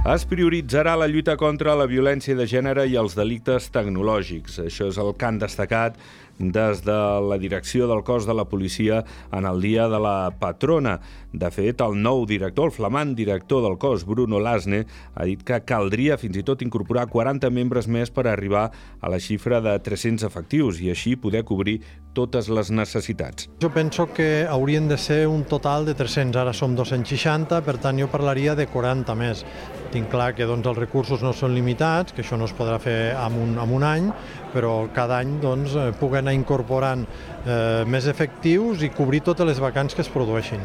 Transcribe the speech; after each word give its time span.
Es 0.00 0.22
prioritzarà 0.24 0.94
la 0.96 1.04
lluita 1.12 1.34
contra 1.36 1.74
la 1.76 1.84
violència 1.84 2.32
de 2.32 2.46
gènere 2.48 2.86
i 2.88 2.94
els 2.96 3.12
delictes 3.18 3.66
tecnològics. 3.68 4.56
Això 4.64 4.86
és 4.88 4.96
el 4.96 5.10
que 5.12 5.26
han 5.28 5.36
destacat 5.38 5.98
des 6.40 6.80
de 6.86 6.96
la 7.20 7.36
direcció 7.36 7.84
del 7.86 8.00
cos 8.02 8.24
de 8.24 8.32
la 8.32 8.46
policia 8.48 9.02
en 9.30 9.44
el 9.44 9.60
dia 9.60 9.90
de 9.92 9.98
la 10.00 10.32
patrona. 10.40 10.94
De 11.32 11.50
fet, 11.52 11.82
el 11.84 11.98
nou 12.00 12.24
director, 12.24 12.70
el 12.70 12.72
flamant 12.72 13.12
director 13.14 13.60
del 13.60 13.76
cos, 13.76 14.06
Bruno 14.08 14.40
Lasne, 14.40 14.86
ha 15.14 15.26
dit 15.28 15.42
que 15.44 15.60
caldria 15.68 16.16
fins 16.16 16.40
i 16.40 16.46
tot 16.48 16.64
incorporar 16.64 17.04
40 17.12 17.52
membres 17.52 17.84
més 17.84 18.08
per 18.08 18.24
arribar 18.26 18.70
a 19.00 19.12
la 19.12 19.20
xifra 19.20 19.60
de 19.60 19.76
300 19.84 20.24
efectius 20.24 20.80
i 20.80 20.88
així 20.94 21.12
poder 21.20 21.44
cobrir 21.44 21.82
totes 22.16 22.48
les 22.48 22.72
necessitats. 22.72 23.50
Jo 23.60 23.68
penso 23.68 24.08
que 24.08 24.46
haurien 24.48 24.88
de 24.88 24.96
ser 24.96 25.26
un 25.28 25.44
total 25.44 25.84
de 25.84 25.94
300, 25.94 26.40
ara 26.40 26.56
som 26.56 26.72
260, 26.74 27.60
per 27.68 27.76
tant 27.76 28.00
jo 28.00 28.08
parlaria 28.08 28.56
de 28.56 28.64
40 28.66 29.20
més. 29.20 29.44
Tinc 29.90 30.10
clar 30.12 30.30
que 30.38 30.46
doncs, 30.46 30.68
els 30.70 30.78
recursos 30.78 31.22
no 31.26 31.32
són 31.34 31.54
limitats, 31.56 32.14
que 32.14 32.22
això 32.22 32.38
no 32.38 32.46
es 32.46 32.54
podrà 32.54 32.78
fer 32.82 32.98
en 33.14 33.40
un, 33.42 33.56
en 33.58 33.74
un 33.74 33.86
any, 33.86 34.06
però 34.54 34.74
cada 34.94 35.18
any 35.18 35.38
doncs, 35.42 35.74
eh, 35.74 35.90
puguen 35.98 36.26
anar 36.26 36.36
incorporant 36.38 37.02
eh, 37.08 37.82
més 37.90 38.06
efectius 38.10 38.86
i 38.86 38.94
cobrir 38.94 39.24
totes 39.26 39.50
les 39.50 39.62
vacants 39.62 39.96
que 39.96 40.06
es 40.06 40.12
produeixin. 40.12 40.62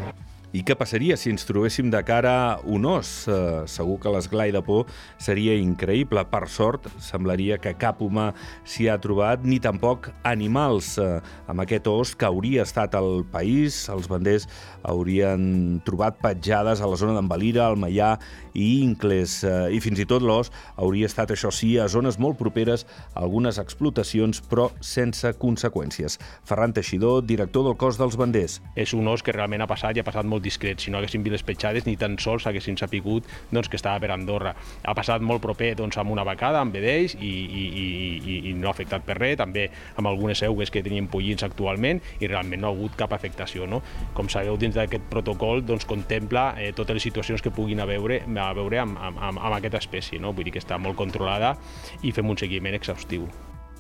I 0.56 0.62
què 0.64 0.76
passaria 0.80 1.18
si 1.20 1.34
ens 1.34 1.44
trobéssim 1.44 1.90
de 1.92 2.00
cara 2.08 2.62
un 2.72 2.86
os? 2.88 3.10
Eh, 3.28 3.66
segur 3.68 3.98
que 4.00 4.12
l'esglai 4.14 4.54
de 4.56 4.62
por 4.64 4.86
seria 5.20 5.52
increïble. 5.60 6.22
Per 6.32 6.46
sort, 6.48 6.88
semblaria 7.04 7.58
que 7.60 7.74
cap 7.76 8.00
humà 8.00 8.30
s'hi 8.64 8.88
ha 8.88 8.96
trobat, 9.04 9.44
ni 9.44 9.58
tampoc 9.60 10.08
animals. 10.24 10.94
Eh, 11.02 11.20
amb 11.52 11.66
aquest 11.66 11.90
os 11.92 12.14
que 12.16 12.30
hauria 12.30 12.64
estat 12.64 12.96
al 12.96 13.26
país, 13.34 13.82
els 13.92 14.08
banders 14.08 14.48
haurien 14.88 15.82
trobat 15.84 16.22
petjades 16.24 16.80
a 16.80 16.88
la 16.88 17.02
zona 17.02 17.18
d'en 17.18 17.28
Valira, 17.28 17.66
al 17.68 17.76
Maià 17.76 18.14
i 18.56 18.70
Incles. 18.86 19.42
Eh, 19.44 19.76
I 19.76 19.84
fins 19.84 20.00
i 20.00 20.08
tot 20.08 20.24
l'os 20.24 20.54
hauria 20.80 21.12
estat, 21.12 21.36
això 21.36 21.52
sí, 21.52 21.74
a 21.76 21.90
zones 21.92 22.16
molt 22.16 22.40
properes 22.40 22.88
a 23.12 23.26
algunes 23.26 23.60
explotacions, 23.60 24.40
però 24.40 24.70
sense 24.80 25.36
conseqüències. 25.42 26.16
Ferran 26.48 26.72
Teixidor, 26.72 27.26
director 27.28 27.68
del 27.68 27.76
cos 27.76 28.00
dels 28.00 28.16
banders. 28.16 28.62
És 28.80 28.96
un 28.96 29.12
os 29.12 29.20
que 29.26 29.36
realment 29.36 29.66
ha 29.66 29.72
passat 29.76 30.00
i 30.00 30.06
ha 30.06 30.08
passat 30.08 30.24
molt 30.24 30.45
discret. 30.46 30.82
Si 30.82 30.94
no 30.94 31.00
haguessin 31.00 31.24
vist 31.26 31.36
les 31.36 31.46
petjades, 31.46 31.88
ni 31.90 31.96
tan 32.00 32.18
sols 32.22 32.46
haguessin 32.48 32.78
sapigut 32.80 33.28
doncs, 33.52 33.70
que 33.72 33.80
estava 33.80 34.00
per 34.04 34.12
Andorra. 34.16 34.54
Ha 34.84 34.96
passat 34.98 35.24
molt 35.26 35.44
proper 35.44 35.74
doncs, 35.80 35.98
amb 36.02 36.14
una 36.14 36.26
vacada, 36.28 36.62
amb 36.62 36.76
vedells, 36.76 37.18
i, 37.20 37.34
i, 37.46 37.66
i, 37.66 38.38
i 38.52 38.54
no 38.58 38.70
ha 38.70 38.76
afectat 38.76 39.06
per 39.08 39.18
res, 39.20 39.40
també 39.42 39.68
amb 39.96 40.12
algunes 40.12 40.44
eugues 40.46 40.72
que 40.72 40.84
tenien 40.86 41.10
pollins 41.12 41.46
actualment, 41.48 42.02
i 42.22 42.30
realment 42.32 42.64
no 42.64 42.70
ha 42.72 42.76
hagut 42.76 42.96
cap 43.00 43.16
afectació. 43.18 43.70
No? 43.70 43.82
Com 44.18 44.30
sabeu, 44.32 44.60
dins 44.62 44.78
d'aquest 44.78 45.10
protocol 45.12 45.66
doncs, 45.66 45.88
contempla 45.90 46.52
eh, 46.62 46.72
totes 46.78 47.00
les 47.00 47.10
situacions 47.10 47.44
que 47.44 47.54
puguin 47.56 47.82
a 47.82 47.90
veure, 47.90 48.22
a 48.26 48.52
veure 48.58 48.84
amb, 48.86 49.02
amb, 49.02 49.42
amb 49.42 49.60
aquesta 49.60 49.82
espècie. 49.84 50.22
No? 50.22 50.36
Vull 50.36 50.50
dir 50.50 50.56
que 50.56 50.64
està 50.64 50.80
molt 50.82 51.00
controlada 51.00 51.56
i 52.04 52.16
fem 52.16 52.30
un 52.30 52.40
seguiment 52.40 52.78
exhaustiu. 52.78 53.30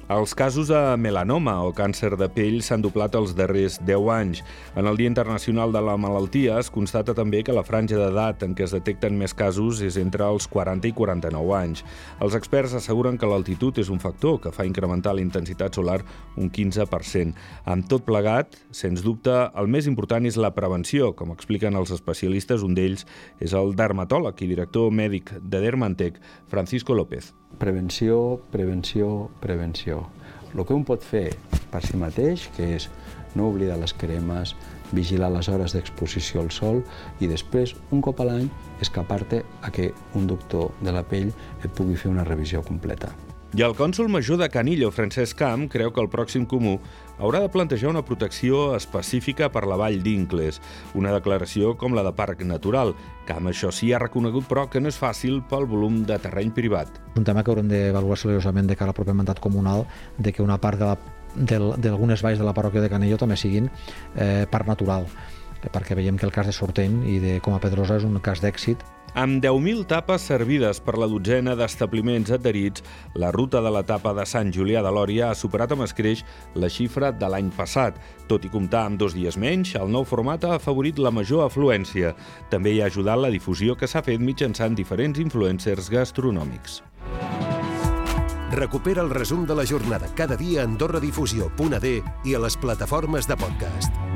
Els 0.05 0.35
casos 0.37 0.67
de 0.69 0.79
melanoma 1.01 1.55
o 1.65 1.71
càncer 1.73 2.11
de 2.13 2.27
pell 2.29 2.59
s'han 2.61 2.83
doblat 2.83 3.15
els 3.17 3.31
darrers 3.33 3.79
10 3.87 4.09
anys. 4.13 4.41
En 4.77 4.85
el 4.85 4.99
Dia 4.99 5.09
Internacional 5.09 5.71
de 5.73 5.79
la 5.81 5.95
Malaltia 5.97 6.59
es 6.61 6.67
constata 6.69 7.15
també 7.17 7.39
que 7.41 7.55
la 7.57 7.63
franja 7.65 7.97
d'edat 7.97 8.43
en 8.45 8.53
què 8.53 8.67
es 8.67 8.75
detecten 8.75 9.17
més 9.17 9.33
casos 9.33 9.79
és 9.81 9.95
entre 9.97 10.27
els 10.29 10.45
40 10.45 10.85
i 10.85 10.93
49 10.93 11.55
anys. 11.57 11.81
Els 12.21 12.37
experts 12.37 12.75
asseguren 12.77 13.17
que 13.17 13.25
l'altitud 13.25 13.79
és 13.81 13.89
un 13.89 13.97
factor 14.03 14.37
que 14.43 14.51
fa 14.53 14.67
incrementar 14.69 15.15
la 15.17 15.25
intensitat 15.25 15.73
solar 15.73 16.03
un 16.37 16.51
15%. 16.53 17.33
Amb 17.65 17.89
tot 17.89 18.05
plegat, 18.05 18.53
sens 18.69 19.01
dubte, 19.01 19.33
el 19.57 19.71
més 19.73 19.89
important 19.89 20.29
és 20.29 20.37
la 20.37 20.53
prevenció, 20.53 21.15
com 21.17 21.33
expliquen 21.33 21.73
els 21.81 21.89
especialistes. 21.97 22.61
Un 22.61 22.77
d'ells 22.77 23.07
és 23.41 23.57
el 23.57 23.73
dermatòleg 23.73 24.45
i 24.45 24.51
director 24.53 24.93
mèdic 24.93 25.33
de 25.41 25.65
Dermantec, 25.65 26.21
Francisco 26.45 26.93
López. 26.93 27.33
Prevenció, 27.59 28.41
prevenció, 28.51 29.29
prevenció. 29.39 30.07
El 30.53 30.65
que 30.65 30.75
un 30.75 30.83
pot 30.87 31.03
fer 31.03 31.29
per 31.71 31.81
si 31.83 31.97
mateix, 31.99 32.47
que 32.55 32.67
és 32.77 32.89
no 33.35 33.49
oblidar 33.51 33.77
les 33.79 33.93
cremes, 33.95 34.55
vigilar 34.95 35.31
les 35.33 35.49
hores 35.51 35.75
d'exposició 35.75 36.43
al 36.43 36.51
sol 36.55 36.81
i 37.19 37.29
després, 37.31 37.75
un 37.91 38.03
cop 38.05 38.19
a 38.21 38.27
l'any, 38.29 38.49
escapar-te 38.83 39.43
a 39.61 39.71
que 39.71 39.91
un 40.15 40.27
doctor 40.27 40.71
de 40.81 40.95
la 40.95 41.03
pell 41.03 41.31
et 41.63 41.71
pugui 41.71 41.99
fer 41.99 42.11
una 42.11 42.27
revisió 42.27 42.63
completa. 42.63 43.11
I 43.55 43.61
el 43.63 43.71
cònsol 43.71 44.09
major 44.11 44.35
de 44.35 44.49
Canillo, 44.51 44.89
Francesc 44.91 45.37
Camp, 45.39 45.69
creu 45.71 45.93
que 45.95 46.01
el 46.03 46.09
pròxim 46.11 46.43
comú 46.43 46.73
haurà 47.23 47.39
de 47.39 47.47
plantejar 47.47 47.87
una 47.87 48.01
protecció 48.03 48.73
específica 48.75 49.47
per 49.47 49.61
la 49.63 49.77
vall 49.79 50.01
d'Incles, 50.03 50.57
una 50.99 51.13
declaració 51.15 51.71
com 51.79 51.95
la 51.95 52.03
de 52.03 52.11
Parc 52.17 52.43
Natural. 52.43 52.91
Camp, 53.29 53.47
això 53.47 53.69
sí, 53.71 53.93
ha 53.95 54.01
reconegut, 54.03 54.43
però, 54.49 54.65
que 54.67 54.81
no 54.83 54.91
és 54.91 54.99
fàcil 54.99 55.39
pel 55.47 55.69
volum 55.71 56.01
de 56.03 56.17
terreny 56.19 56.51
privat. 56.51 56.99
Un 57.15 57.23
tema 57.23 57.45
que 57.45 57.53
haurem 57.53 57.71
d'avaluar 57.71 58.19
seriosament 58.19 58.67
de 58.67 58.75
cara 58.75 58.91
al 58.91 58.97
proper 58.99 59.15
mandat 59.15 59.39
comunal, 59.39 59.85
de 60.17 60.35
que 60.35 60.43
una 60.43 60.59
part 60.59 60.83
d'algunes 60.83 62.25
valls 62.27 62.43
de 62.43 62.49
la 62.49 62.57
parròquia 62.59 62.83
de 62.83 62.91
Canillo 62.91 63.21
també 63.23 63.39
siguin 63.39 63.71
eh, 63.71 64.43
parc 64.51 64.67
natural 64.67 65.07
perquè 65.71 65.95
veiem 65.97 66.19
que 66.19 66.27
el 66.27 66.33
cas 66.35 66.45
de 66.45 66.53
Sorteny 66.53 66.99
i 67.09 67.15
de 67.23 67.39
Coma 67.41 67.57
Pedrosa 67.63 67.95
és 67.97 68.03
un 68.05 68.19
cas 68.21 68.43
d'èxit 68.43 68.83
amb 69.15 69.39
10.000 69.43 69.85
tapes 69.87 70.25
servides 70.27 70.81
per 70.83 70.97
la 70.99 71.07
dotzena 71.07 71.55
d'establiments 71.55 72.33
adherits, 72.35 72.83
la 73.15 73.31
ruta 73.31 73.61
de 73.63 73.71
l'etapa 73.71 74.11
de 74.13 74.25
Sant 74.27 74.51
Julià 74.51 74.83
de 74.83 74.91
Lòria 74.91 75.29
ha 75.29 75.37
superat 75.39 75.71
amb 75.71 75.85
escreix 75.87 76.25
la 76.55 76.69
xifra 76.69 77.13
de 77.15 77.29
l'any 77.31 77.51
passat. 77.55 77.95
Tot 78.27 78.43
i 78.43 78.51
comptar 78.51 78.85
amb 78.89 78.99
dos 78.99 79.15
dies 79.15 79.39
menys, 79.39 79.75
el 79.79 79.87
nou 79.91 80.03
format 80.03 80.43
ha 80.43 80.55
afavorit 80.59 80.99
la 80.99 81.13
major 81.15 81.45
afluència. 81.47 82.11
També 82.51 82.75
hi 82.75 82.81
ha 82.83 82.91
ajudat 82.91 83.23
la 83.23 83.31
difusió 83.31 83.77
que 83.79 83.87
s'ha 83.87 84.03
fet 84.03 84.19
mitjançant 84.19 84.75
diferents 84.75 85.19
influencers 85.23 85.89
gastronòmics. 85.89 86.81
Recupera 88.55 89.01
el 89.01 89.09
resum 89.09 89.45
de 89.45 89.55
la 89.55 89.65
jornada 89.65 90.07
cada 90.15 90.37
dia 90.37 90.61
a 90.61 90.67
AndorraDifusió.d 90.69 91.95
i 92.23 92.35
a 92.35 92.43
les 92.45 92.55
plataformes 92.55 93.27
de 93.27 93.35
podcast. 93.35 94.14